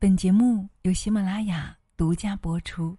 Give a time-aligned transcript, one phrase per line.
[0.00, 2.96] 本节目由喜马拉雅独家播出。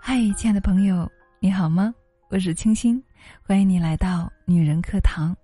[0.00, 1.06] 嗨，亲爱的朋友，
[1.38, 1.94] 你好吗？
[2.30, 3.02] 我是清新，
[3.42, 5.36] 欢迎你来到女人课堂。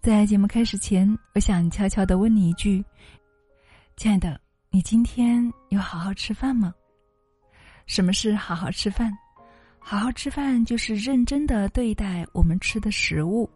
[0.00, 2.82] 在节目开始前，我想悄悄的问你一句：
[3.94, 4.40] 亲爱的，
[4.70, 6.74] 你今天有好好吃饭吗？
[7.84, 9.12] 什么是好好吃饭？
[9.82, 13.48] 好好吃饭就是认真的对待我们吃的食物，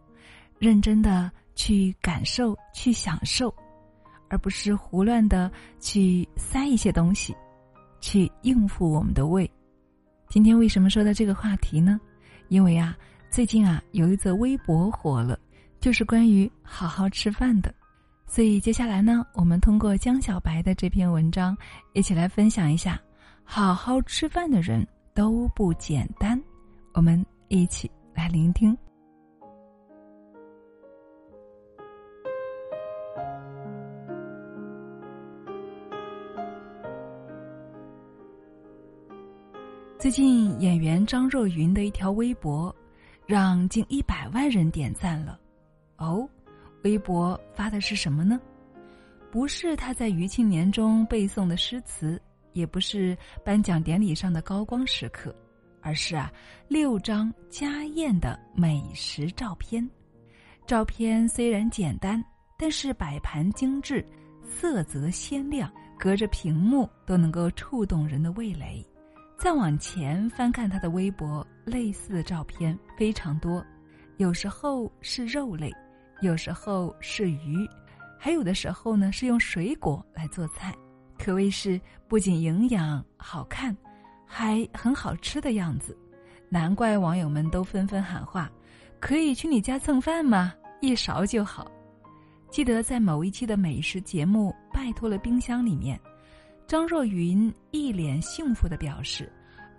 [0.59, 3.53] 认真的去感受、去享受，
[4.27, 5.49] 而不是胡乱的
[5.79, 7.33] 去塞一些东西，
[8.01, 9.49] 去应付我们的胃。
[10.27, 11.99] 今天为什么说到这个话题呢？
[12.49, 12.97] 因为啊，
[13.29, 15.39] 最近啊有一则微博火了，
[15.79, 17.73] 就是关于好好吃饭的，
[18.25, 21.55] 所以接下来呢，我们通过江小白的这篇文章，
[21.93, 22.99] 一起来分享一下
[23.43, 24.85] 好好吃饭的人。
[25.15, 26.37] 都不简单，
[26.93, 28.77] 我们一起来聆听。
[39.97, 42.75] 最近演员张若昀的一条微博，
[43.25, 45.39] 让近一百万人点赞了。
[45.95, 46.27] 哦，
[46.83, 48.37] 微博发的是什么呢？
[49.31, 52.21] 不是他在余庆年中背诵的诗词。
[52.55, 55.35] 也不是颁奖典礼上的高光时刻，
[55.81, 56.31] 而是啊
[56.69, 59.87] 六张家宴的美食照片。
[60.65, 62.23] 照片虽然简单，
[62.57, 64.03] 但是摆盘精致，
[64.41, 68.83] 色泽鲜亮，隔着屏幕都能够触动人的味蕾。
[69.37, 73.63] 再往前翻看他的微博，类似的照片非常多，
[74.15, 75.69] 有时候是肉类，
[76.21, 77.67] 有时候是鱼，
[78.17, 80.73] 还有的时候呢是用水果来做菜。
[81.25, 83.75] 可谓是不仅营养好看，
[84.27, 85.97] 还很好吃的样子，
[86.49, 88.47] 难怪网友们都纷纷喊话
[89.01, 90.53] ：“可以去你家蹭饭吗？
[90.81, 91.65] 一勺就好。”
[92.51, 95.99] 记得在某一期的美食节目《拜托了冰箱》里面，
[96.67, 99.27] 张若昀一脸幸福的表示：“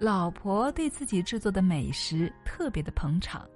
[0.00, 3.48] 老婆对自己制作的美食特别的捧场。”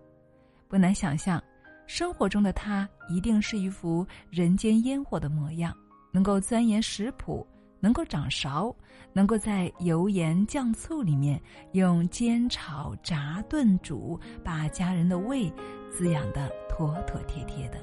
[0.71, 1.43] 不难想象，
[1.89, 5.77] 生活中的他一定是一副人间烟火的模样，
[6.13, 7.45] 能够钻研食谱。
[7.81, 8.75] 能够掌勺，
[9.13, 11.41] 能够在油盐酱醋里面
[11.73, 15.53] 用煎炒炸炖煮，把家人的胃
[15.91, 17.79] 滋养的妥妥帖帖的。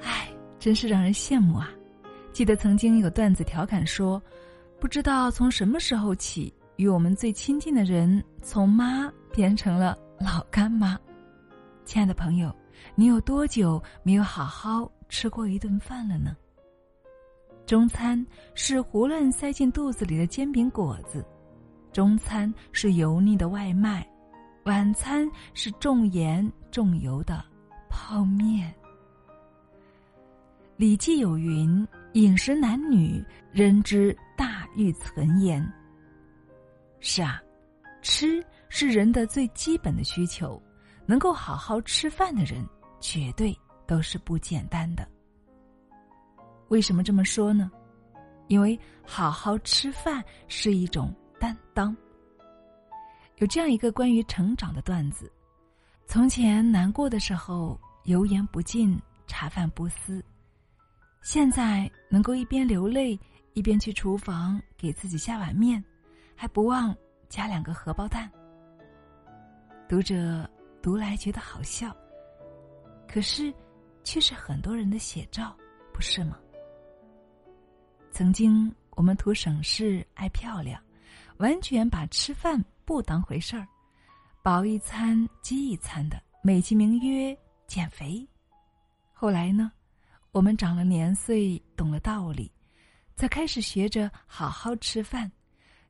[0.00, 1.70] 唉，真是让人羡慕啊！
[2.32, 4.22] 记得曾经有段子调侃说，
[4.78, 10.98] 不知道从什么时候起，与我们最亲近的人从妈变成了老干妈。
[11.84, 12.54] 亲爱的朋友，
[12.94, 16.36] 你有多久没有好好吃过一顿饭了呢？
[17.70, 21.24] 中餐是胡乱塞进肚子里的煎饼果子，
[21.92, 24.04] 中餐是油腻的外卖，
[24.64, 27.44] 晚餐是重盐重油的
[27.88, 28.68] 泡面。
[30.76, 35.64] 《礼记》有云：“饮食男女，人之大欲存焉。”
[36.98, 37.40] 是啊，
[38.02, 40.60] 吃是人的最基本的需求，
[41.06, 42.66] 能够好好吃饭的人，
[42.98, 43.56] 绝对
[43.86, 45.08] 都是不简单的。
[46.70, 47.70] 为什么这么说呢？
[48.46, 51.96] 因为好好吃饭是一种担当。
[53.38, 55.30] 有这样一个关于成长的段子：
[56.06, 60.22] 从前难过的时候，油盐不进，茶饭不思；
[61.22, 63.18] 现在能够一边流泪，
[63.54, 65.82] 一边去厨房给自己下碗面，
[66.36, 66.94] 还不忘
[67.28, 68.30] 加两个荷包蛋。
[69.88, 70.48] 读者
[70.80, 71.96] 读来觉得好笑，
[73.08, 73.52] 可是，
[74.04, 75.56] 却是很多人的写照，
[75.92, 76.38] 不是吗？
[78.20, 80.78] 曾经我们图省事爱漂亮，
[81.38, 83.66] 完全把吃饭不当回事儿，
[84.42, 87.34] 饱一餐饥一餐的，美其名曰
[87.66, 88.28] 减肥。
[89.14, 89.72] 后来呢，
[90.32, 92.52] 我们长了年岁，懂了道理，
[93.16, 95.32] 才开始学着好好吃饭，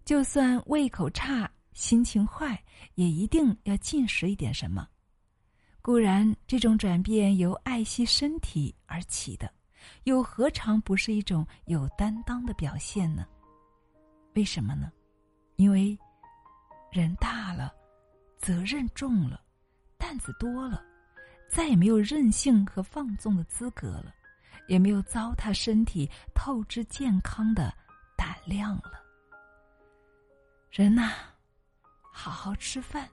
[0.05, 2.63] 就算胃口差、心情坏，
[2.95, 4.87] 也一定要进食一点什么。
[5.83, 9.53] 固然，这种转变由爱惜身体而起的。
[10.05, 13.27] 又何尝不是一种有担当的表现呢？
[14.35, 14.91] 为什么呢？
[15.57, 15.99] 因为
[16.91, 17.75] 人大了，
[18.39, 19.41] 责任重了，
[19.99, 20.83] 担子多了，
[21.51, 24.15] 再也没有任性和放纵的资格了，
[24.69, 27.75] 也没有糟蹋身体、透支健康的
[28.17, 28.93] 胆量了。
[30.71, 31.13] 人呐，
[32.13, 33.09] 好好吃饭，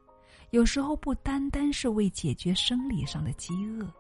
[0.52, 3.84] 有时候不单单是为解决生理上的饥饿。《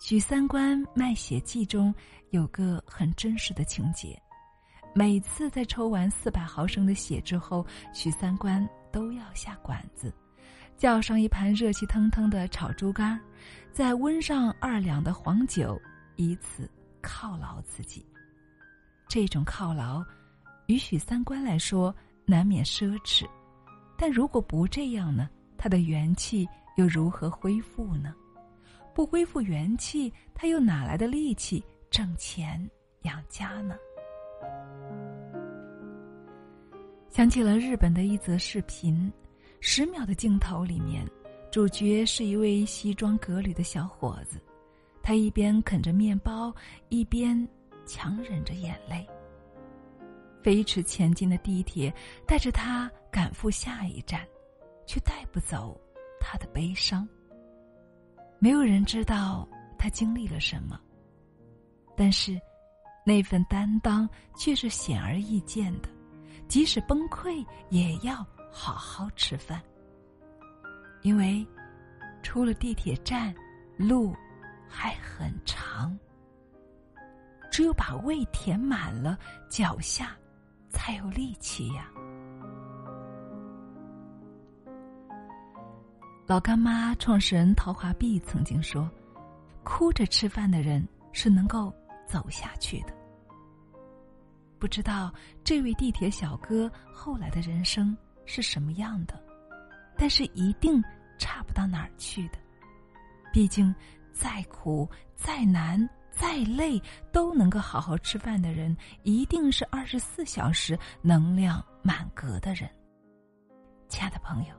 [0.00, 1.94] 许三观卖血记》中
[2.30, 4.18] 有个很真实的情节：
[4.94, 10.10] 每次在抽完四百毫升的血之后，许三观都要下馆子，
[10.78, 13.20] 叫上一盘热气腾腾的炒猪肝，
[13.74, 15.78] 再温上二两的黄酒，
[16.16, 16.68] 以此
[17.02, 18.04] 犒劳自己。
[19.06, 20.02] 这种犒劳，
[20.64, 21.94] 与许三观来说
[22.24, 23.28] 难免奢侈，
[23.98, 25.28] 但如果不这样呢？
[25.58, 26.48] 他的元气
[26.78, 28.14] 又如何恢复呢？
[29.00, 32.70] 不恢复元气，他又哪来的力气挣钱
[33.04, 33.74] 养家呢？
[37.08, 39.10] 想起了日本的一则视频，
[39.58, 41.02] 十秒的镜头里面，
[41.50, 44.38] 主角是一位西装革履的小伙子，
[45.02, 46.54] 他一边啃着面包，
[46.90, 47.48] 一边
[47.86, 49.08] 强忍着眼泪。
[50.42, 51.90] 飞驰前进的地铁
[52.26, 54.20] 带着他赶赴下一站，
[54.86, 55.80] 却带不走
[56.20, 57.08] 他的悲伤。
[58.40, 59.46] 没有人知道
[59.78, 60.80] 他经历了什么，
[61.94, 62.40] 但是，
[63.04, 65.88] 那份担当却是显而易见的。
[66.48, 69.62] 即使崩溃，也要好好吃饭。
[71.02, 71.46] 因为，
[72.22, 73.34] 出了地铁站，
[73.76, 74.14] 路
[74.66, 75.96] 还很长。
[77.50, 79.18] 只有把胃填满了，
[79.50, 80.16] 脚下
[80.70, 81.90] 才有力气呀。
[86.30, 88.88] 老干妈创始人陶华碧曾经说
[89.66, 91.74] ：“哭着吃饭的人是能够
[92.06, 92.94] 走下去的。”
[94.56, 95.12] 不知道
[95.42, 97.96] 这位地铁小哥后来的人生
[98.26, 99.20] 是什么样的，
[99.98, 100.80] 但是一定
[101.18, 102.38] 差不到哪儿去的。
[103.32, 103.74] 毕竟，
[104.12, 106.80] 再苦、再难、再累，
[107.10, 112.70] 都能够好好吃饭的人，一定是二十四小时能量满格的人。
[113.88, 114.54] 亲爱的朋友。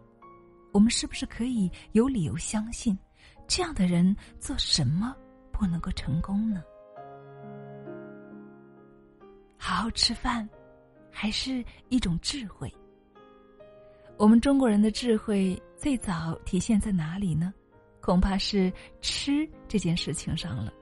[0.71, 2.97] 我们是不是可以有理由相信，
[3.47, 5.15] 这样的人做什么
[5.51, 6.63] 不能够成功呢？
[9.57, 10.49] 好好吃饭，
[11.11, 12.73] 还是一种智慧。
[14.17, 17.53] 我们中国人的智慧最早体现在哪里呢？
[18.01, 18.71] 恐怕是
[19.01, 20.73] 吃这件事情上了。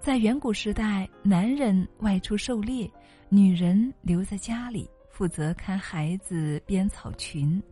[0.00, 2.90] 在远古时代，男人外出狩猎，
[3.28, 7.62] 女人留在家里负责看孩子、编草裙。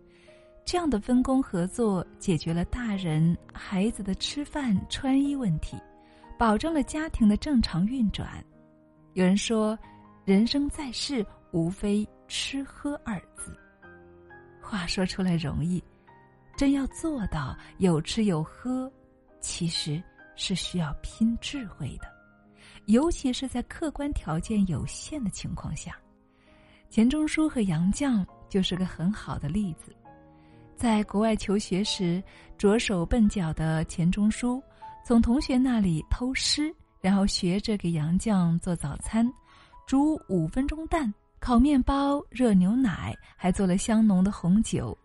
[0.65, 5.77] 这样的分工合作，解决了大人孩子的吃饭穿衣问题，
[6.39, 8.45] 保证了家庭的正常运转。
[9.15, 9.77] 有人说，
[10.25, 13.57] 人生在世，无非吃喝二字。
[14.63, 15.83] 话说出来容易，
[16.57, 18.91] 真要做到有吃有喝，
[19.41, 20.01] 其实
[20.37, 22.07] 是需要拼智慧的，
[22.87, 25.97] 尤其是在客观条件有限的情况下。
[26.89, 29.93] 钱钟书和杨绛就是个很好的例子。
[30.81, 32.25] 在国外求学时，
[32.57, 34.63] 着手笨脚的钱钟书，
[35.05, 39.31] 从同学那里偷师，然后学着给杨绛做早餐，
[39.87, 44.97] 煮五分钟蛋，烤面包，热牛奶，还做了香浓的红酒，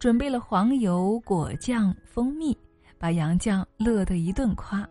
[0.00, 2.58] 准备了黄油、果酱、蜂蜜，
[2.98, 4.84] 把杨绛乐得一顿夸。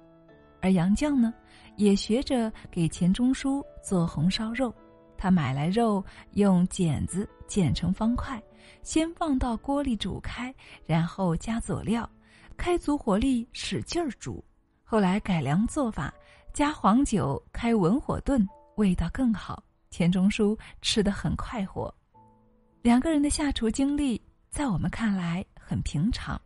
[0.61, 1.33] 而杨绛呢，
[1.75, 4.73] 也学着给钱钟书做红烧肉，
[5.17, 6.01] 他买来肉，
[6.35, 8.41] 用剪子剪成方块。
[8.81, 10.53] 先放到锅里煮开，
[10.85, 12.09] 然后加佐料，
[12.57, 14.43] 开足火力使劲儿煮。
[14.83, 16.13] 后来改良做法，
[16.53, 19.63] 加黄酒，开文火炖，味道更好。
[19.89, 21.93] 钱钟书吃得很快活。
[22.81, 26.39] 两个人的下厨经历，在我们看来很平常，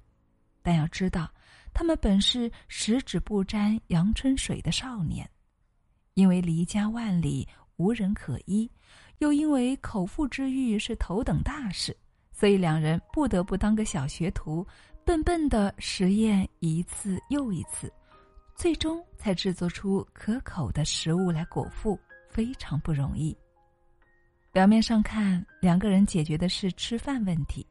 [0.62, 1.30] 但要知道，
[1.74, 5.30] 他们本是十指不沾阳春水的少年，
[6.14, 8.70] 因为离家万里无人可依，
[9.20, 11.96] 又因为口腹之欲是头等大事。
[12.34, 14.66] 所以两人不得不当个小学徒，
[15.06, 17.90] 笨笨的实验一次又一次，
[18.56, 21.98] 最终才制作出可口的食物来果腹，
[22.28, 23.38] 非常不容易。
[24.52, 27.66] 表面上看，两个人解决的是吃饭问题，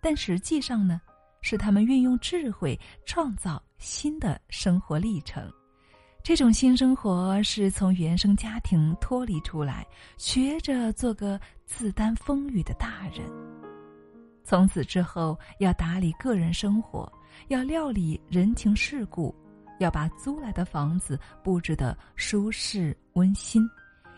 [0.00, 1.00] 但实际上呢，
[1.40, 5.50] 是他们运用智慧创造新的生活历程。
[6.22, 9.84] 这种新生活是从原生家庭脱离出来，
[10.16, 13.71] 学着做个自担风雨的大人。
[14.44, 17.10] 从此之后，要打理个人生活，
[17.48, 19.34] 要料理人情世故，
[19.78, 23.68] 要把租来的房子布置的舒适温馨，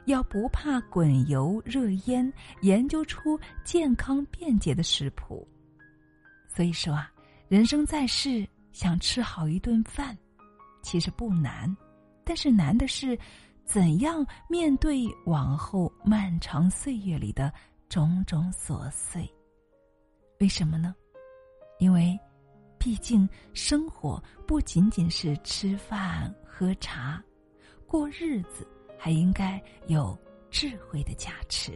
[0.07, 5.47] 要不怕滚油热烟，研究出健康便捷的食谱。
[6.49, 7.11] 所以说啊，
[7.49, 10.17] 人生在世，想吃好一顿饭，
[10.83, 11.75] 其实不难，
[12.25, 13.19] 但是难的是，
[13.65, 17.53] 怎样面对往后漫长岁月里的
[17.89, 19.29] 种种琐碎。
[20.41, 20.95] 为什么呢？
[21.79, 22.19] 因为，
[22.79, 27.23] 毕竟生活不仅仅是吃饭喝茶，
[27.87, 28.67] 过日子
[28.99, 30.17] 还应该有
[30.51, 31.73] 智慧的加持。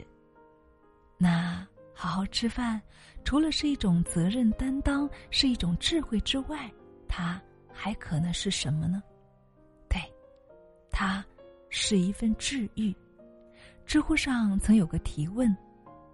[1.17, 2.81] 那好好吃饭，
[3.25, 6.71] 除了是一种责任担当，是一种智慧之外，
[7.09, 7.41] 它
[7.73, 9.03] 还可能是什么呢？
[9.89, 10.01] 对，
[10.91, 11.25] 它
[11.71, 12.95] 是一份治愈。
[13.85, 15.57] 知乎上曾有个提问：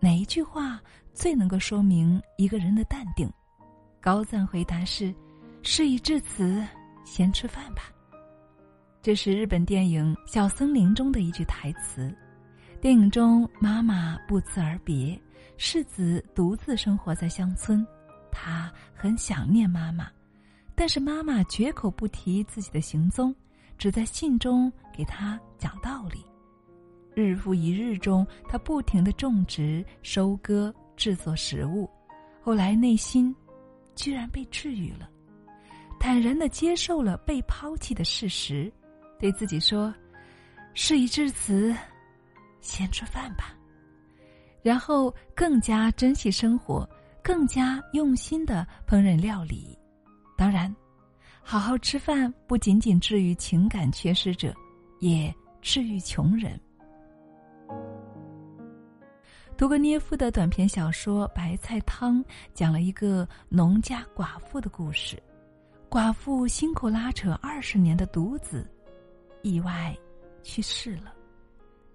[0.01, 0.81] 哪一句话
[1.15, 3.31] 最能够说明一个人的淡定？
[4.01, 5.15] 高赞回答是：
[5.63, 6.63] 事已至此，
[7.05, 7.85] 先吃饭吧。
[9.01, 12.15] 这是日本电影《小森林》中的一句台词。
[12.81, 15.19] 电影中，妈妈不辞而别，
[15.57, 17.87] 世子独自生活在乡村，
[18.31, 20.11] 他很想念妈妈，
[20.75, 23.35] 但是妈妈绝口不提自己的行踪，
[23.79, 26.25] 只在信中给他讲道理。
[27.15, 31.89] 日复一日中，他不停的种植、收割、制作食物，
[32.43, 33.35] 后来内心
[33.95, 35.09] 居然被治愈了，
[35.99, 38.73] 坦然的接受了被抛弃的事实。
[39.19, 39.95] 对自己说
[40.75, 41.75] ：“事已至此，
[42.61, 43.55] 先吃饭吧。”
[44.63, 46.89] 然后更加珍惜生活，
[47.23, 49.79] 更加用心的烹饪料理。
[50.37, 50.75] 当然，
[51.43, 54.55] 好好吃饭不仅仅治愈情感缺失者，
[55.01, 56.61] 也治愈穷人。
[59.57, 62.19] 屠格涅夫的短篇小说《白菜汤》
[62.55, 65.23] 讲了一个农家寡妇的故事。
[65.89, 68.69] 寡妇辛苦拉扯二十年的独子。
[69.43, 69.97] 意外
[70.43, 71.15] 去世了，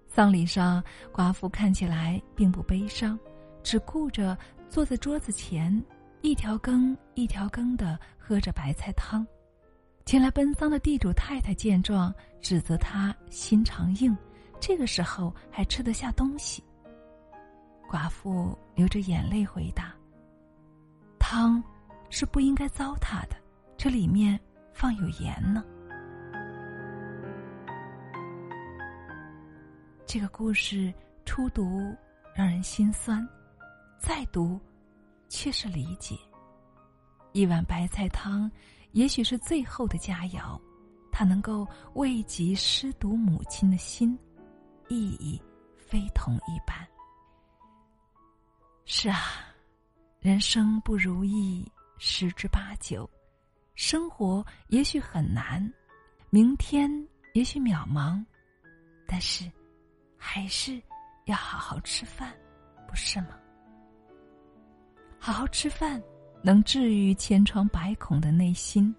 [0.08, 3.18] 丧礼上，寡妇看起来并不悲伤，
[3.62, 4.36] 只顾着
[4.70, 5.84] 坐在桌子前，
[6.22, 9.26] 一条羹一条羹的喝着白菜汤。
[10.06, 14.16] 前来奔丧的地主太太见状，指责他心肠硬，
[14.58, 16.64] 这个时候还吃得下东西。
[17.90, 19.92] 寡妇流着眼泪回答
[21.18, 21.60] ：“汤
[22.08, 23.34] 是不应该糟蹋的，
[23.76, 24.38] 这里面
[24.72, 25.64] 放有盐呢。”
[30.06, 30.94] 这个故事
[31.24, 31.92] 初读
[32.32, 33.28] 让人心酸，
[33.98, 34.60] 再读
[35.28, 36.16] 却是理解。
[37.32, 38.48] 一碗白菜汤，
[38.92, 40.56] 也许是最后的佳肴，
[41.10, 44.16] 它能够慰藉失独母亲的心，
[44.86, 45.42] 意义
[45.76, 46.86] 非同一般。
[48.92, 49.46] 是啊，
[50.18, 51.64] 人生不如意
[51.96, 53.08] 十之八九，
[53.76, 55.72] 生活也许很难，
[56.28, 56.90] 明天
[57.34, 58.20] 也许渺茫，
[59.06, 59.48] 但是。
[60.18, 60.82] 还是
[61.26, 62.34] 要好好吃饭，
[62.88, 63.38] 不是吗？
[65.20, 66.02] 好好吃饭，
[66.42, 68.92] 能治愈千疮百孔的内心，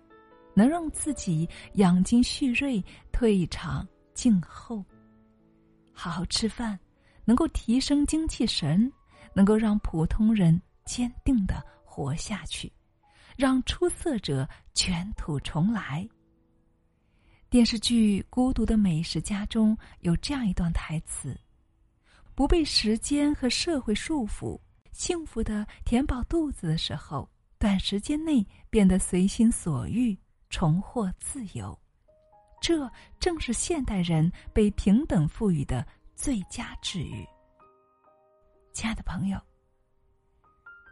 [0.54, 2.82] 能让自己养精蓄锐，
[3.12, 4.84] 退场静候。
[5.92, 6.80] 好好吃饭，
[7.26, 8.92] 能够提升精气神，
[9.34, 12.72] 能够让普通人坚定的活下去，
[13.38, 16.08] 让出色者卷土重来。
[17.50, 21.38] 电视剧《孤独的美食家》中有这样一段台词
[22.34, 24.58] ：“不被时间和社会束缚，
[24.94, 30.18] 幸福的填饱肚子的时候，短时间内变得随心所欲，
[30.50, 31.78] 重获自由。
[32.62, 35.86] 这正是现代人被平等赋予的
[36.16, 37.28] 最佳治愈。”
[38.74, 39.38] 亲爱的朋友，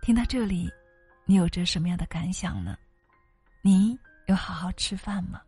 [0.01, 0.69] 听到这里，
[1.25, 2.77] 你有着什么样的感想呢？
[3.61, 5.41] 你有好好吃饭吗？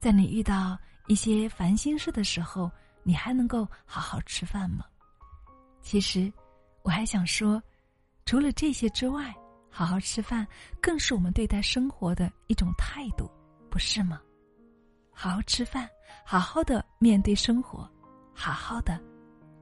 [0.00, 0.76] 在你遇到
[1.06, 2.70] 一些烦心事的时候，
[3.04, 4.84] 你还能够好好吃饭吗？
[5.82, 6.32] 其实，
[6.82, 7.62] 我还想说，
[8.24, 9.32] 除了这些之外，
[9.70, 10.46] 好好吃饭
[10.82, 13.30] 更是我们对待生活的一种态度，
[13.70, 14.20] 不是吗？
[15.12, 15.88] 好好吃饭，
[16.24, 17.88] 好好的面对生活，
[18.34, 19.00] 好好的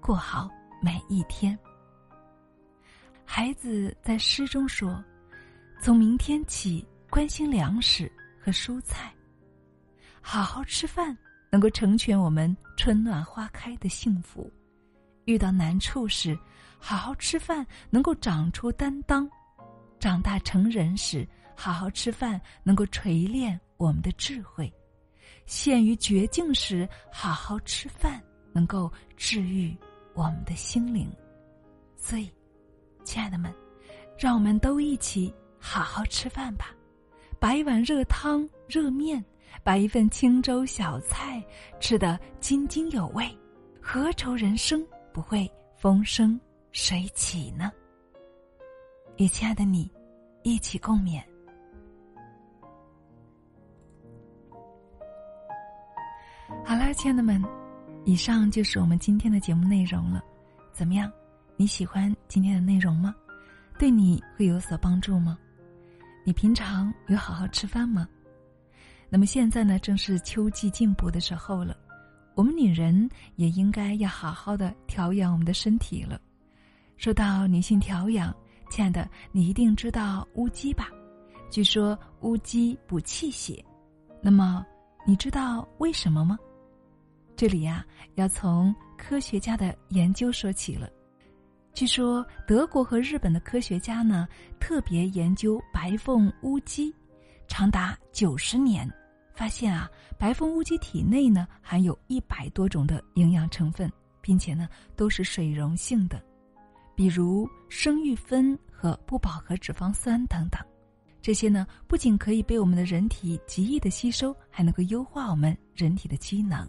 [0.00, 0.48] 过好
[0.82, 1.56] 每一天。
[3.24, 5.02] 孩子在诗中说
[5.80, 9.12] ：“从明天起，关心粮食和蔬菜。”
[10.20, 11.16] 好好吃饭，
[11.50, 14.50] 能够成全我们春暖花开的幸福；
[15.24, 16.38] 遇到难处时，
[16.78, 19.26] 好好吃饭能够长出担当；
[19.98, 21.26] 长大成人时，
[21.56, 24.70] 好好吃饭能够锤炼我们的智慧；
[25.46, 29.76] 陷于绝境时，好好吃饭能够治愈
[30.14, 31.10] 我们的心灵。
[31.96, 32.30] 所以，
[33.04, 33.54] 亲爱的们，
[34.18, 36.74] 让我们都一起好好吃饭吧，
[37.38, 39.24] 把一碗热汤、热面。
[39.62, 41.42] 把一份清粥小菜
[41.80, 43.24] 吃得津津有味，
[43.80, 46.38] 何愁人生不会风生
[46.72, 47.72] 水起呢？
[49.16, 49.90] 与亲爱的你
[50.42, 51.22] 一起共勉。
[56.62, 57.42] 好了，亲爱的们，
[58.04, 60.22] 以上就是我们今天的节目内容了。
[60.74, 61.10] 怎么样？
[61.56, 63.14] 你喜欢今天的内容吗？
[63.78, 65.38] 对你会有所帮助吗？
[66.24, 68.08] 你平常有好好吃饭吗？
[69.08, 71.76] 那么现在呢，正是秋季进补的时候了。
[72.34, 76.20] 我们女人也应该要好好的调养我们的身体了。
[76.96, 78.34] 说到女性调养，
[78.68, 80.88] 亲爱的，你一定知道乌鸡吧？
[81.50, 83.64] 据说乌鸡补气血，
[84.20, 84.66] 那么
[85.06, 86.36] 你知道为什么吗？
[87.36, 90.90] 这里呀，要从科学家的研究说起了。
[91.74, 94.28] 据说德国和日本的科学家呢，
[94.60, 96.94] 特别研究白凤乌鸡，
[97.48, 98.88] 长达九十年，
[99.34, 103.90] 发现啊，白凤乌鸡体内呢含有一百多种的营养成分，
[104.20, 106.22] 并且呢都是水溶性的，
[106.94, 110.64] 比如生育酚和不饱和脂肪酸等等。
[111.20, 116.68] 这些呢不仅可以被我们的人体极易的吸收，还能够优化我们人体的机能。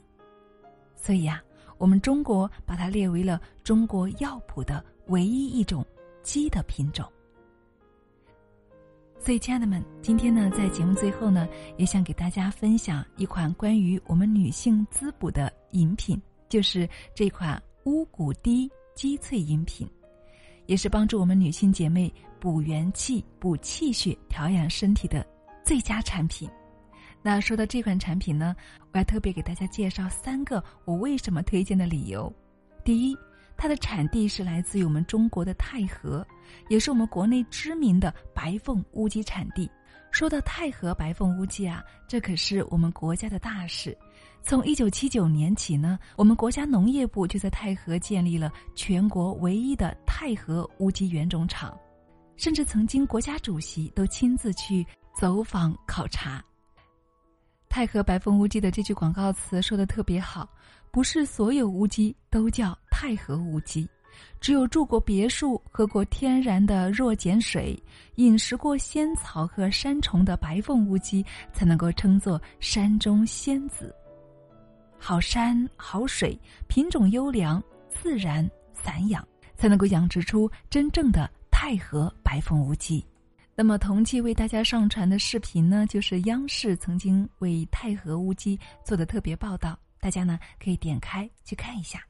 [0.96, 1.40] 所以呀，
[1.78, 4.84] 我们中国把它列为了中国药谱的。
[5.08, 5.86] 唯一一种
[6.24, 7.06] 鸡的品种，
[9.20, 11.48] 所以亲爱的们，今天呢，在节目最后呢，
[11.78, 16.20] 也想给大家分享一款关于我们女性滋补的饮品，
[16.50, 19.88] 就是这款乌骨滴鸡萃饮品，
[20.66, 25.24] 也是帮助我们女性姐妹补元气、补气血、调养身体的
[25.64, 26.50] 最佳产品。
[27.22, 28.56] 那说到这款产品呢，
[28.92, 32.34] 我要特别给大家介绍三个我为什么推荐的理由。
[32.84, 33.16] 第一。
[33.58, 36.26] 它的产地是来自于我们中国的太和，
[36.70, 39.70] 也是我们国内知名的白凤乌鸡产地。
[40.12, 43.98] 说到太和白凤乌鸡啊，这可是我们国家的大事。
[44.42, 51.78] 从一九七九年起呢，我们国家农业部就在太和建立了全国唯一的太和乌鸡原种场，
[52.38, 54.86] 甚至曾经国家主席都亲自去
[55.20, 56.42] 走访考察。
[57.68, 60.48] 太和白凤乌鸡的这句广告词说的特别好，
[60.96, 62.74] 不是所有乌鸡都叫。
[62.90, 63.86] 太和乌鸡，
[64.40, 67.78] 只有住过别墅、喝过天然的弱碱水、
[68.16, 73.94] 饮食过仙草和山虫的白凤乌鸡，才能够称作山中仙子。
[74.98, 83.06] 好山好水，品种优良，自然散养，才能够养殖出真正的太和白凤乌鸡。
[83.54, 92.06] 那么，同期为大家上传的视频呢，就是央视曾经为太和乌鸡做的特别报道，大家呢可以点开去看一下。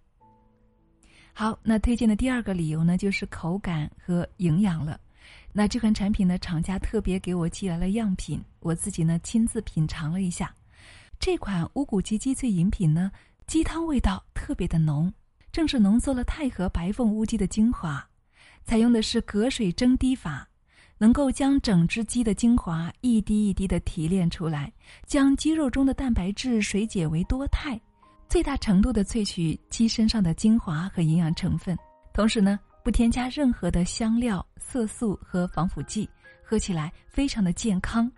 [1.32, 5.00] 好，那推荐的第二个理由呢，就是口感和营养了。
[5.54, 10.54] 那这款产品呢，厂家特别给我寄来了样品，我自己呢亲自品尝了一下。
[11.22, 13.10] 这款乌骨鸡鸡脆饮品呢，
[13.48, 15.10] 鸡汤味道特别的浓，
[15.54, 18.06] 正是浓缩了太和白凤乌鸡的精华，
[18.66, 20.46] 采用的是隔水蒸滴法，
[20.98, 24.72] 能够将整只鸡的精华一滴一滴的提炼出来，
[25.06, 27.80] 将鸡肉中的蛋白质水解为多肽。
[28.28, 31.78] 最大程度的萃取鸡身上的精华和营养成分，
[32.14, 36.10] 同时呢，不添加任何的香料、色素和防腐剂，
[36.44, 38.12] 喝起来非常的健康，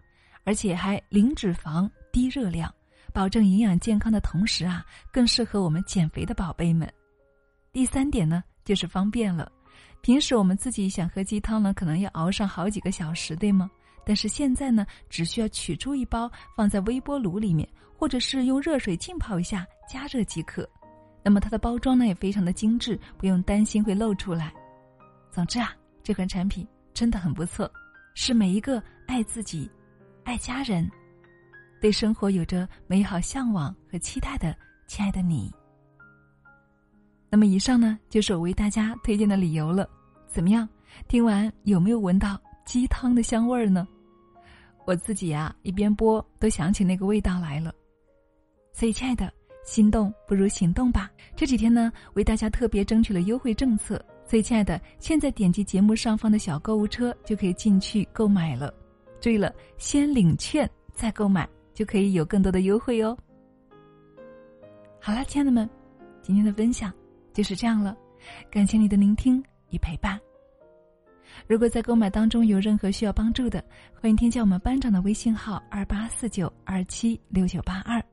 [0.43, 2.73] 而且还零脂肪、低热量，
[3.11, 6.91] 保证营养健康的同时啊，更适合我们减肥的宝贝们。
[7.73, 9.51] 第三点呢，就是方便了。
[10.07, 13.69] 平时我们自己想喝鸡汤呢，可能要熬上好几个小时，对吗？
[14.05, 20.65] 但是现在呢，只需要取出一包，放在微波炉里面，或者是用热水浸泡一下，加热即可。
[21.25, 24.53] 那么它的包装呢也非常的精致，不用担心会漏出来。
[25.29, 27.69] 总之啊，这款产品真的很不错，
[28.13, 29.69] 是每一个爱自己、
[30.23, 30.89] 爱家人、
[31.81, 35.53] 对生活有着美好向往和期待的亲爱的你。
[37.29, 39.85] 那么以上呢，就是我为大家推荐的理由了。
[40.27, 40.67] 怎么样？
[41.07, 43.87] 听完有没有闻到鸡汤的香味儿呢？
[44.85, 47.73] 我自己呀，一边播都想起那个味道来了。
[48.71, 49.31] 所以，亲爱的，
[49.65, 51.09] 心动不如行动吧。
[51.35, 58.73] 这几天呢，为大家特别争取了优惠政策，所以，亲爱的，现在点击节目上方的小购物车就可以进去购买了。
[59.19, 63.17] 注意了，先领券再购买，就可以有更多的优惠哦。
[65.01, 65.69] 好啦，亲爱的们，
[66.21, 66.93] 今天的分享
[67.33, 67.97] 就是这样了，
[68.49, 70.19] 感谢你的聆听与陪伴。
[71.45, 78.03] 如果在购买当中有任何需要帮助的，欢迎添加我们班长的微信号二八四九二七六九八二。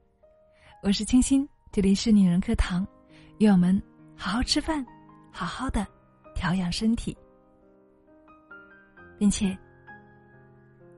[0.83, 2.87] 我是清新，这里是女人课堂，
[3.39, 3.81] 愿我们
[4.17, 4.85] 好好吃饭，
[5.33, 5.87] 好好的
[6.35, 7.17] 调养身体，
[9.19, 9.57] 并且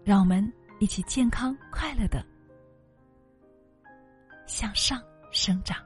[0.04, 2.24] 让我们一起健康快乐的
[4.46, 5.78] 向上生长，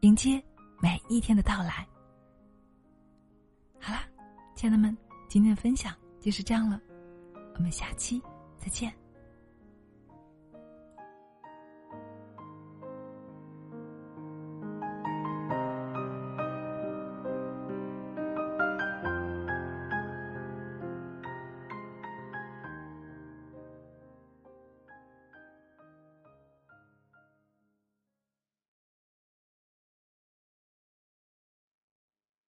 [0.00, 0.42] 迎接
[0.80, 1.86] 每一天的到来。
[3.80, 4.02] 好啦。
[4.54, 4.96] 亲爱的们，
[5.28, 6.80] 今天的分享就是这样了，
[7.56, 8.22] 我们下期
[8.56, 8.92] 再见。